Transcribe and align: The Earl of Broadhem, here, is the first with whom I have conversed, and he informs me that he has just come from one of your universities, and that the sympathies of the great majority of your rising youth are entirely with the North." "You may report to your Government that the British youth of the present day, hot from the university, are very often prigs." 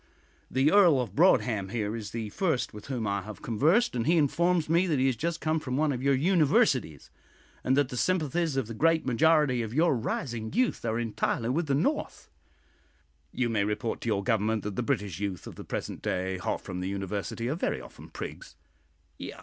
The 0.49 0.71
Earl 0.71 0.99
of 0.99 1.13
Broadhem, 1.13 1.69
here, 1.69 1.95
is 1.95 2.09
the 2.09 2.29
first 2.29 2.73
with 2.73 2.87
whom 2.87 3.05
I 3.05 3.21
have 3.21 3.43
conversed, 3.43 3.95
and 3.95 4.07
he 4.07 4.17
informs 4.17 4.67
me 4.67 4.87
that 4.87 4.97
he 4.97 5.05
has 5.05 5.15
just 5.15 5.39
come 5.39 5.59
from 5.59 5.77
one 5.77 5.91
of 5.91 6.01
your 6.01 6.15
universities, 6.15 7.11
and 7.63 7.77
that 7.77 7.89
the 7.89 7.97
sympathies 7.97 8.57
of 8.57 8.65
the 8.65 8.73
great 8.73 9.05
majority 9.05 9.61
of 9.61 9.75
your 9.75 9.95
rising 9.95 10.51
youth 10.53 10.83
are 10.85 10.97
entirely 10.99 11.49
with 11.49 11.67
the 11.67 11.75
North." 11.75 12.31
"You 13.31 13.47
may 13.47 13.63
report 13.63 14.01
to 14.01 14.07
your 14.09 14.23
Government 14.23 14.63
that 14.63 14.75
the 14.75 14.81
British 14.81 15.19
youth 15.19 15.45
of 15.45 15.53
the 15.53 15.63
present 15.63 16.01
day, 16.01 16.39
hot 16.39 16.61
from 16.61 16.79
the 16.79 16.89
university, 16.89 17.47
are 17.47 17.53
very 17.53 17.79
often 17.79 18.09
prigs." 18.09 18.55